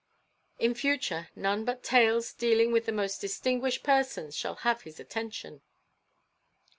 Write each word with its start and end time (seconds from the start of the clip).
In 0.57 0.73
future 0.73 1.29
none 1.35 1.63
but 1.63 1.83
tales 1.83 2.33
dealing 2.33 2.71
with 2.71 2.87
the 2.87 2.91
most 2.91 3.21
distinguished 3.21 3.83
persons 3.83 4.35
shall 4.35 4.55
have 4.55 4.81
his 4.81 4.99
attention." 4.99 5.61